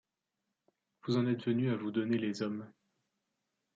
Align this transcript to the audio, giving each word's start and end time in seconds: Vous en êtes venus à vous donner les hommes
Vous 1.03 1.15
en 1.17 1.27
êtes 1.27 1.43
venus 1.45 1.71
à 1.71 1.75
vous 1.77 1.91
donner 1.91 2.17
les 2.17 2.41
hommes 2.41 2.67